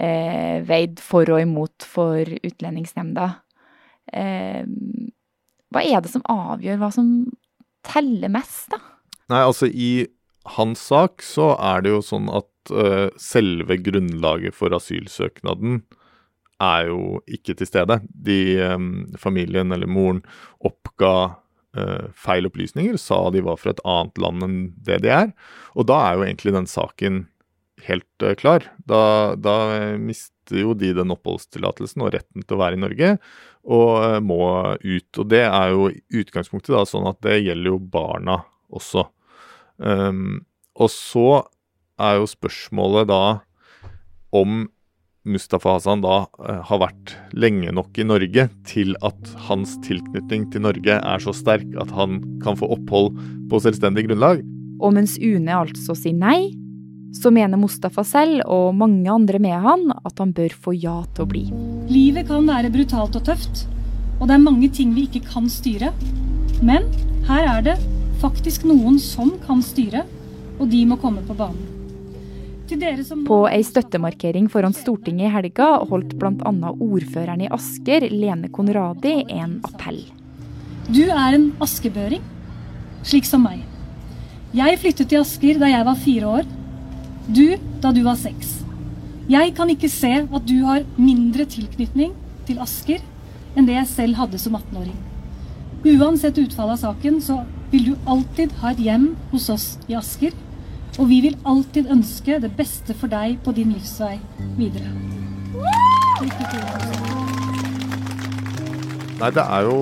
eh, 0.01 0.63
veid 0.65 0.97
for 1.03 1.29
og 1.29 1.43
imot 1.43 1.85
for 1.85 2.25
Utlendingsnemnda. 2.25 3.27
Eh, 4.09 4.63
hva 5.73 5.83
er 5.83 6.01
det 6.01 6.09
som 6.09 6.25
avgjør 6.31 6.81
hva 6.81 6.89
som 6.95 7.11
teller 7.85 8.31
mest, 8.33 8.71
da? 8.73 8.81
Nei, 9.31 9.43
altså 9.43 9.67
i 9.67 10.07
hans 10.55 10.81
sak 10.89 11.23
så 11.25 11.51
er 11.59 11.83
det 11.83 11.93
jo 11.93 12.03
sånn 12.05 12.29
at 12.33 12.71
uh, 12.73 13.07
selve 13.19 13.79
grunnlaget 13.83 14.55
for 14.55 14.75
asylsøknaden 14.75 15.81
er 16.63 16.87
jo 16.89 17.19
ikke 17.29 17.55
til 17.57 17.69
stede. 17.69 17.99
De, 18.09 18.39
um, 18.65 19.07
familien 19.19 19.73
eller 19.73 19.89
moren 19.89 20.23
oppga 20.65 21.13
uh, 21.77 22.07
feil 22.17 22.49
opplysninger, 22.49 22.97
sa 23.01 23.27
de 23.33 23.43
var 23.45 23.59
fra 23.61 23.75
et 23.75 23.83
annet 23.85 24.21
land 24.23 24.45
enn 24.47 24.61
det 24.87 25.01
de 25.05 25.13
er. 25.13 25.33
Og 25.77 25.89
da 25.91 25.99
er 26.05 26.17
jo 26.17 26.25
egentlig 26.27 26.55
den 26.55 26.69
saken 26.71 27.25
helt 27.85 28.25
uh, 28.25 28.33
klar. 28.39 28.65
Da, 28.89 29.35
da 29.37 29.57
mister 30.01 30.63
jo 30.63 30.73
de 30.77 30.93
den 30.97 31.13
oppholdstillatelsen 31.13 32.07
og 32.07 32.15
retten 32.15 32.45
til 32.45 32.57
å 32.57 32.63
være 32.63 32.79
i 32.79 32.83
Norge, 32.85 33.13
og 33.67 34.23
må 34.23 34.41
ut. 34.79 35.11
Og 35.19 35.25
det 35.29 35.43
er 35.43 35.75
jo 35.75 35.91
utgangspunktet 35.91 36.73
da 36.73 36.85
sånn 36.87 37.09
at 37.09 37.19
det 37.25 37.41
gjelder 37.43 37.75
jo 37.75 37.83
barna 37.91 38.39
også. 38.73 39.03
Um, 39.77 40.41
og 40.77 40.89
så 40.93 41.43
er 41.97 42.19
jo 42.19 42.29
spørsmålet 42.29 43.09
da 43.09 43.21
om 44.35 44.65
Mustafa 45.27 45.75
Hasan 45.75 46.03
da 46.05 46.21
uh, 46.39 46.61
har 46.69 46.81
vært 46.81 47.15
lenge 47.35 47.73
nok 47.75 47.97
i 47.99 48.05
Norge 48.07 48.47
til 48.69 48.93
at 49.05 49.33
hans 49.49 49.75
tilknytning 49.85 50.47
til 50.53 50.63
Norge 50.65 50.99
er 50.99 51.23
så 51.23 51.33
sterk 51.35 51.67
at 51.81 51.91
han 51.95 52.21
kan 52.43 52.57
få 52.59 52.69
opphold 52.77 53.17
på 53.51 53.61
selvstendig 53.63 54.07
grunnlag. 54.07 54.45
Og 54.77 54.93
mens 54.95 55.17
UNE 55.17 55.57
altså 55.57 55.95
sier 55.97 56.15
nei, 56.15 56.53
så 57.17 57.31
mener 57.33 57.59
Mustafa 57.59 58.03
selv 58.05 58.43
og 58.51 58.75
mange 58.77 59.09
andre 59.09 59.39
med 59.41 59.57
han 59.63 59.89
at 59.97 60.19
han 60.21 60.33
bør 60.37 60.53
få 60.53 60.75
ja 60.77 60.99
til 61.15 61.25
å 61.25 61.29
bli. 61.31 61.43
Livet 61.89 62.29
kan 62.29 62.47
være 62.49 62.71
brutalt 62.73 63.17
og 63.17 63.25
tøft, 63.29 63.65
og 64.19 64.27
det 64.27 64.37
er 64.37 64.43
mange 64.43 64.69
ting 64.73 64.93
vi 64.95 65.07
ikke 65.07 65.25
kan 65.29 65.49
styre. 65.51 65.93
Men 66.65 66.87
her 67.27 67.47
er 67.57 67.65
det 67.65 67.77
faktisk 68.21 68.65
noen 68.67 68.99
som 69.01 69.35
kan 69.43 69.61
styre, 69.65 70.03
og 70.57 70.69
de 70.71 70.83
må 70.89 70.97
komme 71.01 71.23
på 71.25 71.35
banen. 71.37 71.73
På 73.27 73.45
ei 73.47 73.61
støttemarkering 73.63 74.49
foran 74.51 74.73
Stortinget 74.75 75.29
i 75.29 75.31
helga 75.31 75.69
holdt 75.87 76.17
bl.a. 76.19 76.51
ordføreren 76.83 77.45
i 77.45 77.47
Asker, 77.47 78.09
Lene 78.11 78.49
Konradi, 78.51 79.21
en 79.31 79.61
appell. 79.63 80.01
Du 80.91 81.05
er 81.05 81.37
en 81.37 81.53
askebøring, 81.63 82.23
slik 83.07 83.27
som 83.27 83.45
meg. 83.47 83.63
Jeg 84.55 84.79
flyttet 84.81 85.13
til 85.13 85.23
Asker 85.23 85.61
da 85.61 85.71
jeg 85.71 85.87
var 85.87 86.03
fire 86.03 86.33
år. 86.41 86.49
Du 87.27 87.55
da 87.83 87.93
du 87.95 88.01
var 88.03 88.19
seks. 88.19 88.57
Jeg 89.31 89.55
kan 89.55 89.71
ikke 89.71 89.91
se 89.91 90.13
at 90.23 90.47
du 90.47 90.57
har 90.67 90.83
mindre 90.99 91.47
tilknytning 91.47 92.13
til 92.47 92.59
Asker 92.63 92.99
enn 93.55 93.67
det 93.67 93.75
jeg 93.79 93.93
selv 93.93 94.19
hadde 94.19 94.39
som 94.39 94.55
18-åring. 94.59 94.95
Uansett 95.87 96.39
utfall 96.41 96.73
av 96.75 96.81
saken, 96.83 97.21
så 97.23 97.41
vil 97.71 97.91
du 97.91 97.93
alltid 98.07 98.53
ha 98.61 98.71
et 98.71 98.81
hjem 98.83 99.07
hos 99.31 99.49
oss 99.51 99.67
i 99.91 99.95
Asker. 99.99 100.35
Og 100.97 101.09
vi 101.11 101.19
vil 101.27 101.37
alltid 101.45 101.91
ønske 101.93 102.39
det 102.41 102.53
beste 102.57 102.95
for 102.97 103.11
deg 103.11 103.37
på 103.45 103.53
din 103.53 103.73
livsvei 103.75 104.15
videre. 104.57 104.89
Nei, 109.17 109.29
det 109.33 109.43
er 109.43 109.67
jo 109.67 109.77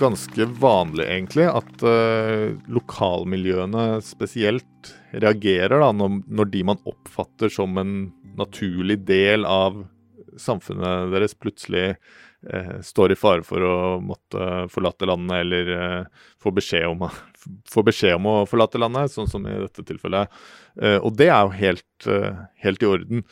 ganske 0.00 0.46
vanlig, 0.62 1.06
egentlig, 1.06 1.46
at 1.50 1.84
uh, 1.86 2.58
lokalmiljøene 2.72 3.86
spesielt 4.02 4.92
reagerer 5.12 5.82
da, 5.82 5.92
når, 5.94 6.22
når, 6.26 6.50
de 6.50 6.62
man 6.72 6.82
oppfatter 6.88 7.52
som 7.52 7.78
en 7.78 7.96
naturlig 8.38 9.02
del 9.06 9.46
av 9.46 9.84
samfunnet 10.40 11.12
deres, 11.12 11.34
plutselig 11.38 11.94
eh, 12.48 12.74
står 12.84 13.14
i 13.14 13.18
fare 13.18 13.44
for 13.46 13.64
å 13.66 13.76
måtte 14.02 14.66
forlate 14.72 15.08
landet 15.08 15.44
eller 15.44 15.72
eh, 15.76 16.26
få, 16.42 16.52
beskjed 16.54 16.88
om, 16.90 17.06
få, 17.72 17.84
beskjed 17.86 18.18
om, 18.18 18.28
å 18.30 18.36
forlate 18.48 18.80
landet, 18.80 19.14
sånn 19.14 19.30
som 19.30 19.46
i 19.46 19.56
dette 19.62 19.84
tilfellet. 19.88 20.32
Eh, 20.80 20.98
og 20.98 21.16
det 21.18 21.30
er 21.30 21.46
jo 21.46 21.56
helt, 21.58 22.08
eh, 22.10 22.44
helt 22.64 22.84
i 22.84 22.90
orden. 22.90 23.26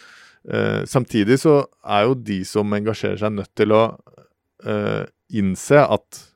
Eh, 0.49 0.83
samtidig 0.89 1.41
så 1.43 1.61
er 1.85 2.09
jo 2.09 2.19
de 2.33 2.43
som 2.49 2.77
engasjerer 2.77 3.21
seg, 3.21 3.37
nødt 3.37 3.55
til 3.59 3.77
å 3.77 3.85
eh, 4.65 5.05
innse 5.37 5.85
at 5.85 6.27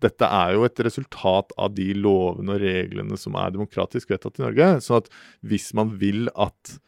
dette 0.00 0.24
er 0.24 0.54
jo 0.56 0.64
et 0.64 0.80
resultat 0.80 1.52
av 1.60 1.74
de 1.76 1.90
lovene 1.92 2.54
og 2.54 2.62
reglene 2.62 3.18
som 3.20 3.34
er 3.36 3.52
demokratisk 3.52 4.14
vedtatt 4.14 4.38
i 4.40 4.46
Norge. 4.46 4.68
Så 4.80 4.96
at 4.96 5.10
hvis 5.44 5.74
man 5.76 5.90
vil 6.00 6.30
at 6.32 6.78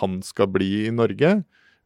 han 0.00 0.16
skal 0.26 0.48
bli 0.50 0.70
i 0.88 0.94
Norge, 0.94 1.36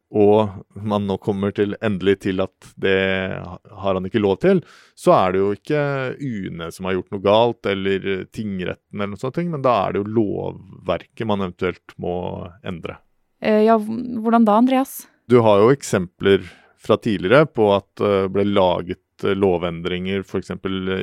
og 0.07 0.83
man 0.87 1.07
nå 1.07 1.17
kommer 1.19 1.51
til, 1.55 1.75
endelig 1.83 2.21
til 2.23 2.39
at 2.43 2.69
det 2.79 2.99
har 3.43 3.97
han 3.97 4.07
ikke 4.07 4.21
lov 4.23 4.37
til, 4.43 4.61
så 4.95 5.13
er 5.17 5.33
det 5.33 5.41
jo 5.41 5.49
ikke 5.57 5.81
UNE 6.23 6.69
som 6.71 6.87
har 6.87 6.95
gjort 6.95 7.11
noe 7.15 7.25
galt, 7.25 7.67
eller 7.67 8.07
tingretten 8.31 9.01
eller 9.01 9.13
noe 9.15 9.21
sånt, 9.21 9.41
men 9.51 9.65
da 9.65 9.75
er 9.83 9.95
det 9.95 10.03
jo 10.03 10.13
lovverket 10.19 11.27
man 11.27 11.43
eventuelt 11.43 11.97
må 11.99 12.15
endre. 12.63 13.01
Eh, 13.43 13.65
ja, 13.67 13.75
hvordan 13.77 14.47
da, 14.47 14.57
Andreas? 14.61 15.01
Du 15.27 15.41
har 15.43 15.59
jo 15.61 15.73
eksempler 15.75 16.45
fra 16.79 16.97
tidligere 17.01 17.49
på 17.51 17.67
at 17.75 17.89
det 17.99 18.15
uh, 18.29 18.31
ble 18.31 18.45
laget 18.47 19.01
lovendringer 19.23 20.21
f.eks. 20.25 20.51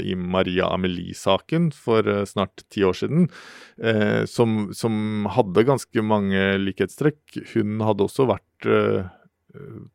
i 0.05 0.15
Maria 0.15 0.69
Amelie-saken 0.75 1.71
for 1.75 2.07
uh, 2.07 2.23
snart 2.29 2.65
ti 2.73 2.85
år 2.85 2.97
siden, 2.99 3.29
eh, 3.83 4.25
som, 4.31 4.71
som, 4.75 5.27
hadde 5.35 5.67
ganske 5.67 6.05
mange 6.05 6.41
likhetstrekk. 6.61 7.39
Hun 7.55 7.83
hadde 7.85 8.07
også 8.07 8.29
vært 8.29 8.69
eh, 8.69 9.11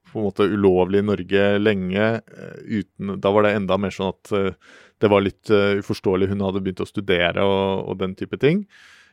på 0.10 0.20
en 0.20 0.28
måte 0.30 0.48
ulovlig 0.50 1.04
i 1.04 1.08
Norge 1.10 1.48
lenge. 1.62 2.12
Eh, 2.20 2.62
uten, 2.82 3.16
da 3.22 3.34
var 3.36 3.46
det 3.46 3.56
enda 3.58 3.80
mer 3.82 3.94
sånn 3.96 4.14
at 4.14 4.34
eh, 4.36 4.54
det 5.00 5.12
var 5.12 5.24
litt 5.24 5.48
uforståelig. 5.50 6.32
Hun 6.34 6.44
hadde 6.44 6.64
begynt 6.64 6.84
å 6.84 6.90
studere 6.90 7.46
og, 7.48 7.86
og 7.88 8.02
den 8.02 8.18
type 8.20 8.36
ting. 8.42 8.66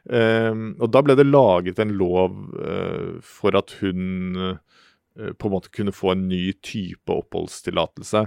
Og 0.06 0.86
da 0.94 1.00
ble 1.02 1.14
det 1.18 1.24
laget 1.26 1.78
en 1.82 1.92
lov 1.98 2.34
for 3.26 3.54
at 3.58 3.72
hun 3.80 4.58
på 5.38 5.48
en 5.48 5.54
måte 5.54 5.72
kunne 5.74 5.94
få 5.94 6.12
en 6.12 6.26
ny 6.28 6.52
type 6.64 7.12
oppholdstillatelse. 7.12 8.26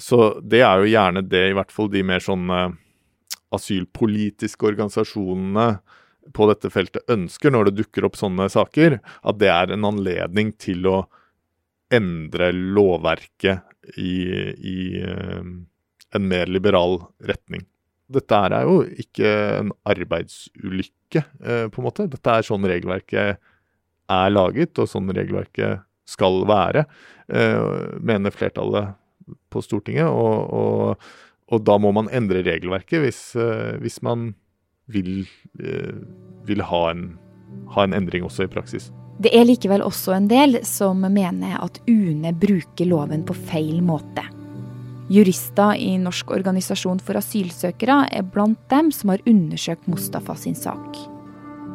Så 0.00 0.18
det 0.40 0.62
er 0.64 0.80
jo 0.80 0.92
gjerne 0.92 1.24
det, 1.26 1.44
i 1.50 1.56
hvert 1.56 1.74
fall 1.74 1.90
de 1.92 2.04
mer 2.06 2.24
sånn 2.24 2.48
asylpolitiske 3.52 4.66
organisasjonene 4.70 5.66
på 6.34 6.46
dette 6.48 6.70
feltet 6.72 7.10
ønsker 7.10 7.52
når 7.52 7.68
det 7.68 7.82
dukker 7.82 8.06
opp 8.06 8.16
sånne 8.18 8.46
saker, 8.52 9.00
at 9.02 9.40
det 9.42 9.50
er 9.52 9.74
en 9.74 9.88
anledning 9.88 10.54
til 10.60 10.86
å 10.88 10.96
endre 11.92 12.52
lovverket 12.54 13.98
i, 14.00 14.14
i 14.56 14.78
uh, 15.02 15.42
en 16.16 16.28
mer 16.28 16.48
liberal 16.48 17.00
retning. 17.26 17.66
Dette 18.12 18.38
er 18.46 18.66
jo 18.68 18.82
ikke 19.04 19.28
en 19.58 19.70
arbeidsulykke, 19.88 21.22
på 21.72 21.80
en 21.80 21.86
måte. 21.86 22.04
Dette 22.12 22.34
er 22.34 22.44
sånn 22.44 22.66
regelverket 22.68 23.40
er 24.12 24.32
laget, 24.32 24.76
og 24.80 24.90
sånn 24.90 25.08
regelverket 25.16 25.84
skal 26.12 26.44
være, 26.48 26.86
uh, 27.32 27.98
mener 28.00 28.34
flertallet 28.34 28.94
på 29.52 29.62
Stortinget. 29.64 30.08
og, 30.08 30.52
og 30.52 31.04
og 31.52 31.60
da 31.66 31.76
må 31.80 31.92
man 31.94 32.08
endre 32.14 32.42
regelverket 32.46 33.02
hvis, 33.04 33.20
uh, 33.36 33.76
hvis 33.82 34.00
man 34.04 34.32
vil, 34.92 35.26
uh, 35.60 36.00
vil 36.48 36.64
ha, 36.64 36.82
en, 36.92 37.06
ha, 37.74 37.84
en, 37.84 37.96
endring 37.96 38.24
også 38.26 38.46
i 38.46 38.52
praksis. 38.52 38.88
Det 39.22 39.34
er 39.36 39.44
likevel 39.46 39.84
også 39.84 40.16
en 40.16 40.30
del 40.30 40.62
som 40.66 41.04
mener 41.04 41.58
at 41.60 41.78
UNE 41.90 42.32
bruker 42.32 42.88
loven 42.88 43.26
på 43.28 43.36
feil 43.52 43.82
måte. 43.84 44.24
Jurister 45.12 45.76
i 45.76 45.98
Norsk 46.00 46.30
organisasjon 46.32 47.02
for 47.04 47.20
asylsøkere 47.20 48.06
er 48.08 48.24
blant 48.24 48.60
dem 48.72 48.88
som 48.94 49.12
har 49.12 49.24
undersøkt 49.28 49.90
Mustafa 49.92 50.38
sin 50.40 50.56
sak. 50.56 51.11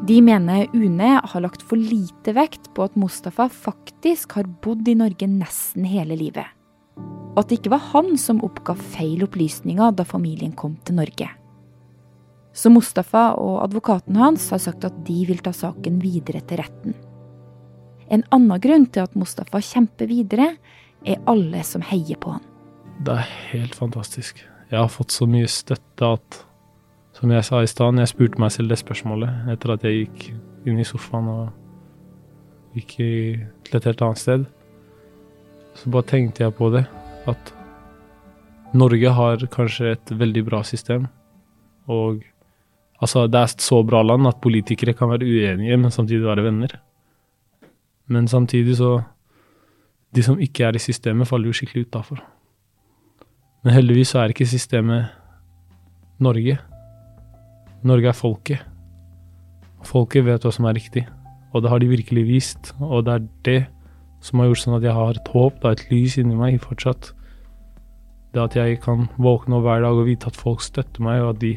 De 0.05 0.21
mener 0.21 0.67
UNE 0.73 1.21
har 1.23 1.41
lagt 1.41 1.63
for 1.65 1.79
lite 1.79 2.35
vekt 2.37 2.69
på 2.75 2.85
at 2.85 2.95
Mustafa 2.95 3.49
faktisk 3.49 4.37
har 4.37 4.45
bodd 4.63 4.87
i 4.87 4.95
Norge 4.95 5.27
nesten 5.27 5.87
hele 5.87 6.15
livet. 6.19 6.45
og 7.37 7.43
at 7.43 7.51
det 7.51 7.59
ikke 7.59 7.75
var 7.75 7.83
han 7.93 8.15
som 8.17 8.39
oppga 8.41 8.73
feil 8.95 9.21
opplysninger 9.21 9.91
da 9.93 10.01
familien 10.09 10.55
kom 10.57 10.73
til 10.87 10.97
Norge. 10.97 11.27
Så 12.49 12.71
Mustafa 12.73 13.35
og 13.37 13.59
advokaten 13.61 14.17
hans 14.17 14.47
har 14.49 14.57
sagt 14.63 14.87
at 14.87 14.95
de 15.05 15.19
vil 15.29 15.43
ta 15.45 15.53
saken 15.53 15.99
videre 16.01 16.41
til 16.49 16.57
retten. 16.63 16.95
En 18.09 18.23
annen 18.33 18.57
grunn 18.63 18.87
til 18.89 19.05
at 19.05 19.13
Mustafa 19.13 19.61
kjemper 19.61 20.09
videre, 20.09 20.55
er 21.05 21.21
alle 21.29 21.61
som 21.61 21.83
heier 21.85 22.17
på 22.17 22.33
han. 22.33 22.41
Det 23.05 23.13
er 23.13 23.29
helt 23.51 23.75
fantastisk. 23.77 24.41
Jeg 24.71 24.79
har 24.81 24.89
fått 24.89 25.13
så 25.13 25.27
mye 25.29 25.45
støtte 25.45 26.09
at 26.17 26.39
Som 27.17 27.31
jeg 27.33 27.45
sa 27.47 27.63
i 27.65 27.69
stad, 27.69 27.97
jeg 27.97 28.11
spurte 28.11 28.37
meg 28.37 28.51
selv 28.53 28.69
det 28.69 28.77
spørsmålet 28.77 29.47
etter 29.49 29.71
at 29.73 29.85
jeg 29.87 30.03
gikk 30.03 30.25
inn 30.69 30.77
i 30.77 30.85
sofaen 30.85 31.29
og 31.31 32.75
gikk 32.77 32.93
til 33.65 33.77
et 33.79 33.87
helt 33.89 34.03
annet 34.05 34.21
sted. 34.21 34.43
Så 35.77 35.89
bare 35.93 36.05
tenkte 36.11 36.45
jeg 36.45 36.53
på 36.59 36.69
det, 36.75 36.83
at 37.25 37.53
Norge 38.77 39.15
har 39.17 39.47
kanskje 39.49 39.95
et 39.95 40.13
veldig 40.19 40.45
bra 40.45 40.61
system. 40.67 41.09
Og 41.89 42.21
altså, 43.01 43.25
det 43.25 43.41
er 43.41 43.49
et 43.49 43.65
så 43.65 43.81
bra 43.87 44.03
land 44.05 44.29
at 44.29 44.41
politikere 44.43 44.93
kan 44.93 45.09
være 45.09 45.25
uenige, 45.25 45.77
men 45.77 45.93
samtidig 45.93 46.27
være 46.27 46.45
venner. 46.51 46.79
Men 48.07 48.27
samtidig 48.27 48.77
så 48.77 48.99
De 50.15 50.23
som 50.23 50.39
ikke 50.39 50.63
er 50.63 50.75
i 50.75 50.79
systemet, 50.79 51.27
faller 51.27 51.49
jo 51.51 51.53
skikkelig 51.53 51.89
utafor. 51.89 52.21
Men 53.63 53.73
heldigvis 53.73 54.13
så 54.13 54.21
er 54.21 54.31
ikke 54.31 54.45
systemet 54.47 55.09
Norge. 56.23 56.55
Norge 57.85 58.09
er 58.09 58.17
folket. 58.17 58.63
Folket 59.85 60.25
vet 60.25 60.45
hva 60.45 60.51
som 60.53 60.65
er 60.67 60.77
riktig, 60.77 61.05
og 61.53 61.63
det 61.63 61.71
har 61.71 61.81
de 61.81 61.89
virkelig 61.91 62.25
vist. 62.27 62.71
Og 62.81 63.05
det 63.05 63.13
er 63.13 63.27
det 63.45 63.59
som 64.25 64.41
har 64.41 64.49
gjort 64.49 64.63
sånn 64.63 64.77
at 64.79 64.87
jeg 64.87 64.97
har 64.97 65.19
et 65.19 65.31
håp, 65.33 65.59
da, 65.61 65.73
et 65.75 65.85
lys 65.91 66.17
inni 66.17 66.37
meg 66.37 66.57
fortsatt. 66.63 67.11
Det 68.33 68.43
at 68.43 68.57
jeg 68.57 68.81
kan 68.83 69.07
våkne 69.21 69.61
hver 69.63 69.85
dag 69.85 69.99
og 69.99 70.09
vite 70.09 70.31
at 70.31 70.39
folk 70.39 70.65
støtter 70.65 71.05
meg, 71.05 71.21
og 71.23 71.35
at 71.35 71.43
de 71.43 71.53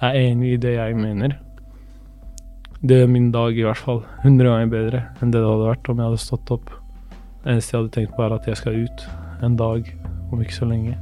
er 0.00 0.18
enig 0.18 0.54
i 0.56 0.60
det 0.60 0.74
jeg 0.76 0.98
mener. 0.98 1.38
Det 2.80 3.02
gjør 3.02 3.10
min 3.12 3.30
dag 3.32 3.56
i 3.58 3.64
hvert 3.66 3.80
fall 3.80 3.98
hundre 4.22 4.48
ganger 4.48 4.70
bedre 4.72 5.00
enn 5.20 5.32
det 5.34 5.42
det 5.42 5.48
hadde 5.50 5.66
vært 5.68 5.90
om 5.92 5.98
jeg 6.00 6.08
hadde 6.08 6.22
stått 6.22 6.52
opp. 6.54 6.70
Det 7.42 7.52
eneste 7.52 7.74
jeg 7.74 7.82
hadde 7.82 7.96
tenkt 7.96 8.14
på, 8.16 8.24
er 8.24 8.36
at 8.36 8.48
jeg 8.48 8.60
skal 8.60 8.78
ut 8.84 9.08
en 9.44 9.58
dag 9.60 9.90
om 10.32 10.40
ikke 10.40 10.56
så 10.56 10.68
lenge. 10.68 10.96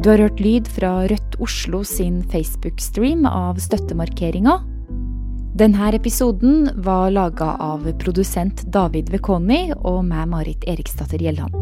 Du 0.00 0.08
har 0.08 0.18
hørt 0.18 0.38
lyd 0.40 0.68
fra 0.72 1.02
Rødt 1.10 1.34
Oslo 1.44 1.82
sin 1.84 2.22
Facebook-stream 2.32 3.26
av 3.28 3.58
støttemarkeringa. 3.60 4.54
Denne 5.60 5.90
episoden 5.92 6.70
var 6.86 7.10
laga 7.12 7.50
av 7.60 7.84
produsent 8.00 8.62
David 8.72 9.12
Vekoni 9.12 9.74
og 9.76 10.00
meg, 10.08 10.24
Marit 10.32 10.64
Eriksdatter 10.72 11.20
Gjelland. 11.20 11.52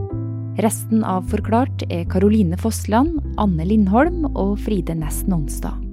Resten 0.63 1.03
av 1.03 1.27
Forklart 1.33 1.83
er 1.91 2.07
Karoline 2.15 2.55
Fossland, 2.63 3.19
Anne 3.43 3.67
Lindholm 3.67 4.31
og 4.37 4.55
Fride 4.63 4.95
Næss 4.95 5.25
Nonstad. 5.27 5.88